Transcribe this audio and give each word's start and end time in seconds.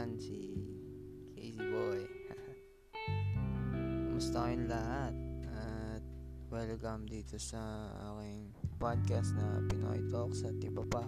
naman 0.00 0.16
si 0.16 0.56
Casey 1.36 1.60
Boy. 1.60 2.00
Kumusta 4.08 4.48
kayong 4.48 4.64
lahat? 4.72 5.12
At 5.52 6.00
welcome 6.48 7.04
dito 7.04 7.36
sa 7.36 7.60
aking 8.08 8.48
podcast 8.80 9.36
na 9.36 9.60
Pinoy 9.68 10.00
Talks 10.08 10.40
at 10.48 10.56
iba 10.64 10.80
pa. 10.88 11.04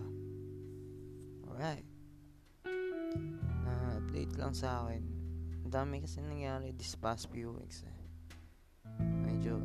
Alright. 1.48 1.88
Uh, 3.64 3.96
update 3.96 4.36
lang 4.36 4.52
sa 4.52 4.84
akin. 4.84 5.08
Ang 5.64 5.72
dami 5.72 6.04
kasi 6.04 6.20
nangyari 6.20 6.76
this 6.76 6.92
past 6.92 7.32
few 7.32 7.56
weeks 7.56 7.88
eh. 7.88 7.96
Medyo, 9.00 9.56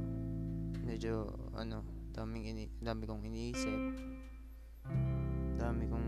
medyo, 0.88 1.36
ano, 1.52 1.84
daming 2.16 2.48
ini, 2.56 2.64
dami 2.80 3.04
kong 3.04 3.28
iniisip. 3.28 3.92
Dami 5.60 5.84
kong 5.92 6.08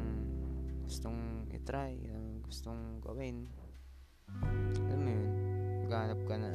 gustong 0.88 1.52
itry, 1.52 2.00
gustong 2.50 2.98
gawin. 3.06 3.46
Alam 4.90 5.00
mo 5.06 5.10
yun, 5.14 5.30
maghanap 5.86 6.18
ka 6.26 6.34
na 6.34 6.50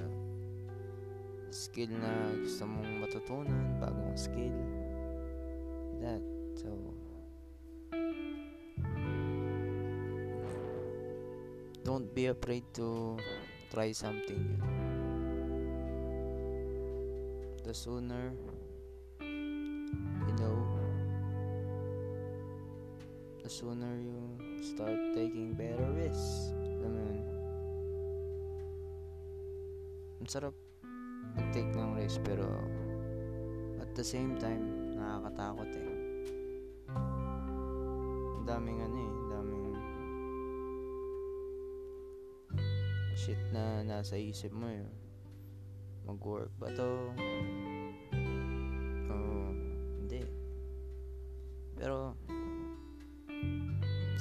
skill 1.54 1.86
na 1.94 2.34
gusto 2.42 2.66
mong 2.66 2.98
matutunan, 2.98 3.78
bagong 3.78 4.18
skill. 4.18 4.58
That, 6.02 6.18
so, 6.58 6.66
don't 11.86 12.10
be 12.10 12.26
afraid 12.26 12.66
to 12.74 13.14
try 13.70 13.94
something. 13.94 14.58
The 17.62 17.70
sooner 17.70 18.34
the 23.44 23.50
sooner 23.52 24.00
you 24.00 24.16
start 24.64 24.96
taking 25.12 25.52
better 25.52 25.84
risks. 25.92 26.56
Alam 26.80 26.90
mo 26.96 27.00
yun? 27.04 27.20
Ang 30.24 30.28
sarap 30.32 30.56
mag-take 31.36 31.68
ng 31.76 31.92
risk 32.00 32.24
pero 32.24 32.48
at 33.84 33.92
the 33.92 34.00
same 34.00 34.40
time, 34.40 34.96
nakakatakot 34.96 35.68
eh. 35.76 35.88
Ang 38.40 38.48
daming 38.48 38.80
ano 38.80 38.96
eh, 38.96 39.12
daming 39.28 39.68
shit 43.12 43.40
na 43.52 43.84
nasa 43.84 44.16
isip 44.16 44.56
mo 44.56 44.72
eh. 44.72 44.88
Mag-work 46.08 46.48
ba 46.56 46.72
to? 46.72 47.12
Oo, 49.12 49.36
hindi. 50.00 50.24
Pero, 51.76 52.16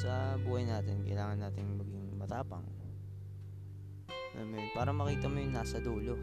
sa 0.03 0.35
buhay 0.35 0.67
natin, 0.67 0.99
kailangan 1.07 1.47
natin 1.47 1.79
maging 1.79 2.19
matapang. 2.19 2.67
Para 4.75 4.91
makita 4.91 5.31
mo 5.31 5.39
yung 5.39 5.55
nasa 5.55 5.79
dulo. 5.79 6.19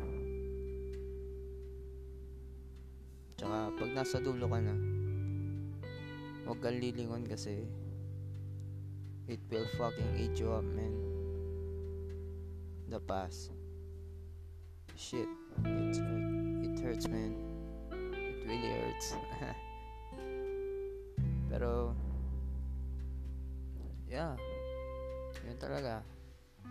Tsaka, 3.41 3.73
pag 3.73 3.91
nasa 3.97 4.21
dulo 4.21 4.53
ka 4.53 4.61
na, 4.61 4.77
huwag 6.45 6.61
kang 6.61 6.77
lilingon 6.77 7.25
kasi 7.25 7.65
it 9.25 9.41
will 9.49 9.65
fucking 9.81 10.13
eat 10.21 10.37
you 10.37 10.53
up, 10.53 10.67
man. 10.77 10.93
The 12.93 13.01
past. 13.01 13.57
Shit. 14.93 15.31
It, 15.65 15.97
hurt. 15.97 16.29
it 16.69 16.77
hurts, 16.85 17.09
man. 17.09 17.33
It 17.97 18.45
really 18.45 18.77
hurts. 18.77 19.17
Pero, 21.49 21.97
yeah. 24.11 24.35
Yun 25.47 25.57
talaga. 25.63 26.03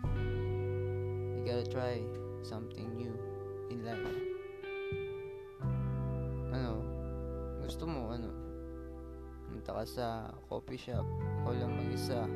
You 0.04 1.42
gotta 1.42 1.64
try 1.64 2.04
something 2.44 2.84
new 3.00 3.16
in 3.72 3.80
life. 3.80 4.04
Ano? 6.52 6.84
Gusto 7.64 7.88
mo 7.88 8.12
ano? 8.12 8.28
Punta 9.48 9.72
ka 9.72 9.84
sa 9.88 10.06
coffee 10.52 10.76
shop. 10.76 11.08
O 11.48 11.56
lang 11.56 11.72
mag-isa. 11.80 12.28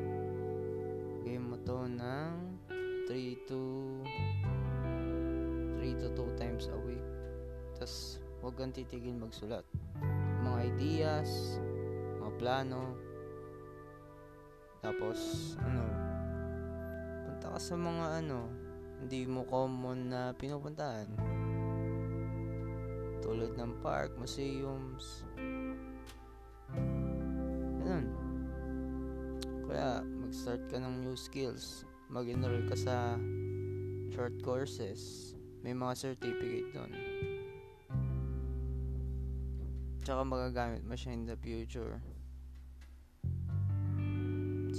Game 1.21 1.53
mo 1.53 1.57
to 1.61 1.85
ng 1.85 2.33
3 3.05 3.45
to 3.45 3.61
3 5.77 6.01
to 6.01 6.07
2 6.17 6.41
times 6.41 6.65
a 6.73 6.77
week. 6.81 7.05
Tas 7.77 8.17
huwag 8.41 8.57
kang 8.57 8.73
titigil 8.73 9.13
magsulat. 9.21 9.61
Mga 10.41 10.59
ideas 10.73 11.61
mga 12.25 12.41
plano 12.41 12.97
tapos, 14.85 15.17
ano, 15.65 15.81
punta 17.25 17.57
ka 17.57 17.59
sa 17.59 17.73
mga 17.73 18.05
ano, 18.21 18.45
hindi 19.01 19.25
mo 19.25 19.41
common 19.49 20.13
na 20.13 20.29
pinupuntahan. 20.37 21.09
Tulad 23.25 23.57
ng 23.57 23.81
park, 23.81 24.13
museums. 24.21 25.25
Ganun. 27.81 28.13
Kaya, 29.65 30.05
mag-start 30.05 30.61
ka 30.69 30.77
ng 30.77 31.01
new 31.01 31.17
skills. 31.17 31.89
Mag-enroll 32.13 32.69
ka 32.69 32.77
sa 32.77 33.17
short 34.13 34.37
courses. 34.45 35.33
May 35.65 35.73
mga 35.73 35.97
certificate 35.97 36.69
doon. 36.77 36.93
Tsaka 40.05 40.21
magagamit 40.21 40.85
mo 40.85 40.93
siya 40.93 41.17
in 41.17 41.25
the 41.25 41.33
future. 41.41 41.97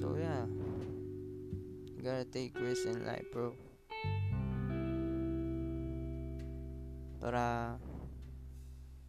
So 0.07 0.15
yeah, 0.15 0.47
you 1.99 1.99
gotta 1.99 2.23
take 2.23 2.55
risks 2.63 2.87
in 2.87 3.03
life, 3.03 3.27
bro. 3.35 3.59
Para 7.19 7.75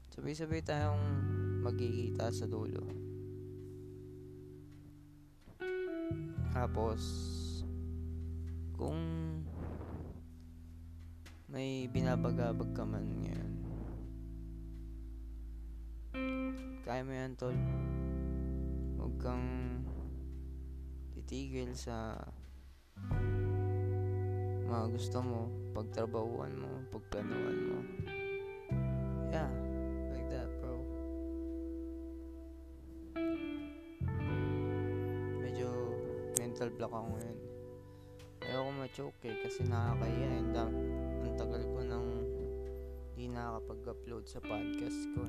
sabay-sabay 0.09 0.66
tayong 0.66 0.97
magkikita 1.62 2.34
sa 2.34 2.50
dulo. 2.50 2.81
Tapos, 6.50 7.06
kung 8.74 8.97
may 11.46 11.86
binabagabag 11.94 12.74
ka 12.74 12.81
man 12.81 13.06
ngayon, 13.22 13.53
kaya 16.81 17.06
mo 17.06 17.13
yan, 17.13 17.38
tol. 17.38 17.53
Huwag 18.97 19.13
kang 19.22 19.77
titigil 21.28 21.76
sa 21.76 22.16
mga 24.64 24.86
gusto 24.96 25.20
mo, 25.20 25.52
pagtrabahuan 25.76 26.56
mo, 26.56 26.72
pagplanuhan 26.88 27.60
mo. 27.68 27.80
Yeah, 29.28 29.52
like 30.16 30.32
that, 30.32 30.48
bro. 30.64 30.80
Medyo 35.44 35.68
mental 36.40 36.72
block 36.72 36.96
ako 36.96 37.08
ngayon. 37.20 37.40
Ayoko 38.48 38.72
ma-choke 38.80 39.28
eh, 39.28 39.36
kasi 39.44 39.68
nakakaya 39.68 40.28
eh. 40.32 40.44
Ang, 40.56 40.76
ang 41.28 41.34
tagal 41.36 41.64
ko 41.68 41.80
nang 41.84 42.08
hindi 43.12 43.36
nakakapag-upload 43.36 44.24
sa 44.32 44.40
podcast 44.40 45.00
ko. 45.12 45.28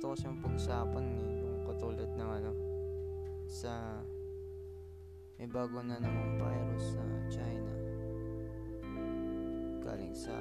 Gusto 0.00 0.16
ko 0.16 0.22
siyang 0.24 0.40
pag-usapan 0.40 1.04
eh. 1.12 1.44
Yung 1.44 1.60
katulad 1.68 2.08
ng 2.16 2.30
ano, 2.40 2.52
sa 3.44 4.00
may 5.36 5.44
bago 5.44 5.76
na 5.84 6.00
namang 6.00 6.40
virus 6.40 6.96
sa 6.96 7.04
China. 7.28 7.72
Galing 9.84 10.16
sa 10.16 10.32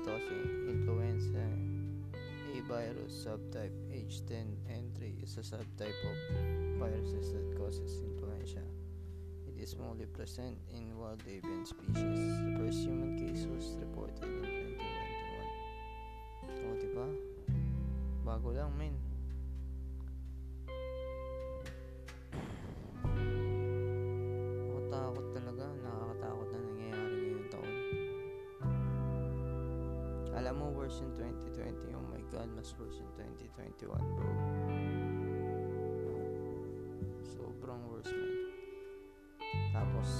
Sabi 0.00 0.40
influenza 0.64 1.44
A 2.56 2.60
virus 2.64 3.12
subtype 3.12 3.76
H10N3 3.92 5.22
is 5.22 5.36
a 5.36 5.44
subtype 5.44 6.00
of 6.08 6.16
viruses 6.80 7.32
that 7.32 7.58
causes 7.58 8.00
influenza. 8.00 8.64
It 9.46 9.60
is 9.60 9.76
mostly 9.76 10.06
present 10.06 10.56
in 10.72 10.96
wild 10.96 11.20
avian 11.28 11.66
species. 11.66 11.92
The 11.92 12.56
first 12.56 12.78
human 12.80 13.18
case 13.20 13.44
was 13.44 13.76
reported 13.78 14.24
in 14.24 14.59
Alam 30.50 30.66
mo, 30.66 30.82
worse 30.82 30.98
in 30.98 31.14
2020. 31.14 31.94
Oh 31.94 32.02
my 32.10 32.18
God, 32.26 32.50
mas 32.58 32.74
worse 32.74 32.98
in 32.98 33.06
2021, 33.14 33.86
bro. 33.86 34.30
Sobrang 37.22 37.78
worse, 37.86 38.10
man. 38.10 38.34
Tapos, 39.70 40.10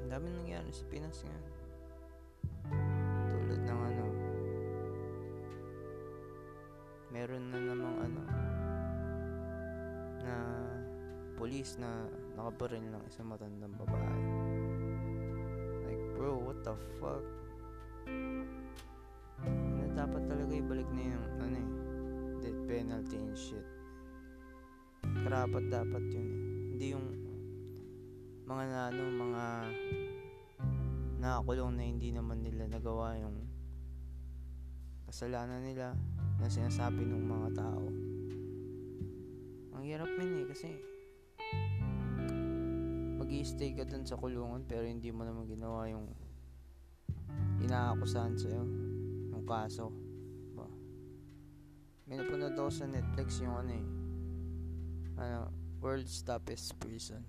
ang 0.00 0.08
dami 0.08 0.32
nangyari 0.32 0.72
sa 0.72 0.84
Pinas 0.88 1.20
ngayon. 1.28 1.46
Tulad 3.28 3.60
ng 3.68 3.80
ano, 3.92 4.06
meron 7.12 7.44
na 7.52 7.60
namang 7.68 7.96
ano, 8.00 8.22
na 10.24 10.36
police 11.36 11.76
na 11.76 12.08
nakabaril 12.32 12.80
ng 12.80 13.04
isang 13.12 13.28
matandang 13.28 13.76
babae. 13.76 14.24
Like, 15.84 16.00
bro, 16.16 16.40
what 16.40 16.64
the 16.64 16.72
fuck? 16.96 17.43
Na 19.48 19.86
dapat 19.92 20.22
talaga 20.28 20.52
ibalik 20.52 20.88
na 20.92 21.02
yung, 21.14 21.26
ano 21.40 21.56
eh, 21.56 21.68
death 22.44 22.60
penalty 22.68 23.16
and 23.20 23.36
shit. 23.36 23.66
Karapat 25.04 25.64
dapat 25.68 26.04
yun 26.12 26.28
eh. 26.28 26.42
Hindi 26.74 26.86
yung 26.92 27.06
mga 28.44 28.64
na, 28.68 28.80
ano, 28.92 29.02
mga 29.08 29.44
nakakulong 31.24 31.72
na 31.80 31.84
hindi 31.88 32.12
naman 32.12 32.44
nila 32.44 32.68
nagawa 32.68 33.16
yung 33.16 33.48
kasalanan 35.08 35.64
nila 35.64 35.96
na 36.36 36.50
sinasabi 36.52 37.08
ng 37.08 37.24
mga 37.24 37.48
tao. 37.56 37.86
Ang 39.72 39.82
hirap 39.88 40.10
min 40.20 40.44
eh 40.44 40.46
kasi 40.50 40.68
mag 43.16 43.30
stay 43.46 43.72
ka 43.72 43.88
dun 43.88 44.04
sa 44.04 44.20
kulungan 44.20 44.68
pero 44.68 44.84
hindi 44.84 45.08
mo 45.08 45.24
naman 45.24 45.48
ginawa 45.48 45.88
yung 45.88 46.04
inaakusahan 47.64 48.36
sa'yo 48.36 48.62
yung 49.32 49.44
kaso 49.48 49.88
ba 50.52 50.68
may 52.04 52.20
napanood 52.20 52.52
ako 52.52 52.70
sa 52.70 52.84
Netflix 52.84 53.40
yung 53.40 53.56
ano 53.56 53.72
eh. 53.72 53.86
Ano 55.16 55.48
World's 55.80 56.20
Toughest 56.20 56.76
Prison. 56.76 57.24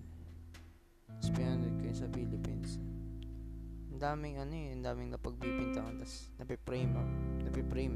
Tapos 1.08 1.32
pinanood 1.32 1.76
ko 1.80 1.84
yun 1.88 1.96
sa 1.96 2.12
Philippines. 2.12 2.80
Ang 3.96 4.00
daming 4.04 4.36
ano 4.36 4.52
eh 4.52 4.76
ang 4.76 4.84
daming 4.84 5.16
napagbibintangan 5.16 6.04
tapos 6.04 6.28
napiprame 6.36 6.92
ah 7.00 7.08
napiprame 7.48 7.96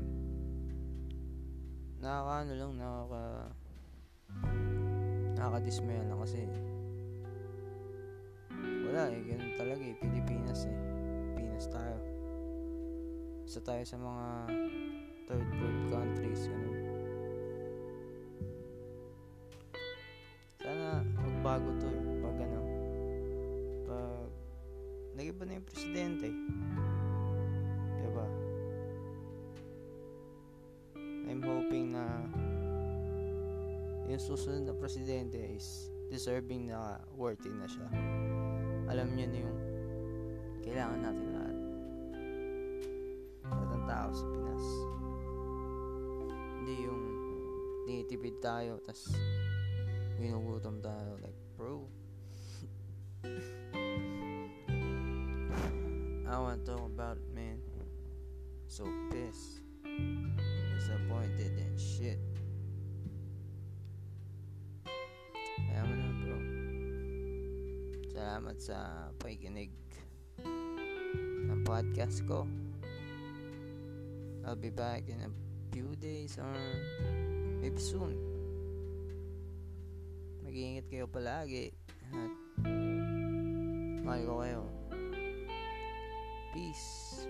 nakaka 1.99 2.33
ano 2.47 2.53
lang 2.55 2.71
nakaka 2.79 3.23
nakakadismaya 5.35 6.07
lang 6.07 6.19
kasi 6.23 6.47
wala 8.87 9.11
eh 9.11 9.21
ganun 9.27 9.53
talaga 9.59 9.83
eh 9.83 9.99
Pilipinas 9.99 10.63
eh. 10.71 10.77
Pilipinas 11.35 11.67
tayo 11.67 12.08
isa 13.49 13.65
tayo 13.65 13.81
sa 13.81 13.97
mga 13.97 14.25
third 15.25 15.49
world 15.57 15.81
countries 15.89 16.45
ganun. 16.45 16.77
Sana 20.61 21.01
magbago 21.17 21.73
to 21.81 21.89
eh. 21.89 22.01
Pag 22.21 22.37
ano 22.45 22.61
pag 23.89 24.29
nagiba 25.17 25.49
na 25.49 25.57
yung 25.57 25.65
presidente. 25.65 26.29
Diba? 27.97 28.27
I'm 31.25 31.41
hoping 31.41 31.97
na 31.97 32.05
yung 34.13 34.21
susunod 34.21 34.69
na 34.69 34.77
presidente 34.77 35.41
is 35.41 35.89
deserving 36.13 36.69
na 36.69 37.01
worthy 37.17 37.49
na 37.49 37.65
siya. 37.65 37.89
Alam 38.93 39.17
niyo 39.17 39.25
na 39.25 39.37
yung 39.41 39.57
kailangan 40.61 41.01
natin 41.01 41.28
tao 43.89 44.13
sa 44.13 44.25
Pinas. 44.29 44.65
Hindi 46.61 46.75
yung 46.85 47.03
tinitipid 47.89 48.37
tayo 48.37 48.77
tas 48.85 49.09
ginugutom 50.21 50.77
tayo 50.77 51.17
like 51.25 51.33
bro. 51.57 51.89
I 56.29 56.37
want 56.37 56.61
to 56.61 56.69
talk 56.69 56.85
about 56.85 57.17
it 57.17 57.25
man. 57.33 57.57
So 58.69 58.85
pissed. 59.09 59.65
Disappointed 60.77 61.57
and 61.57 61.73
shit. 61.73 62.21
Kaya 65.57 65.81
mo 65.81 65.93
na 65.97 66.09
bro. 66.21 66.37
Salamat 68.13 68.57
sa 68.61 69.09
pakikinig 69.17 69.73
ng 71.49 71.65
podcast 71.65 72.21
ko 72.29 72.45
I'll 74.45 74.55
be 74.55 74.69
back 74.69 75.07
in 75.07 75.19
a 75.21 75.31
few 75.73 75.95
days 75.95 76.37
or 76.39 76.53
maybe 77.61 77.79
soon. 77.79 78.15
Mag-iingat 80.43 80.85
kayo 80.89 81.05
palagi 81.05 81.71
at 82.11 82.33
mahal 84.03 84.21
ko 84.25 84.33
kayo. 84.41 84.61
Peace 86.49 87.29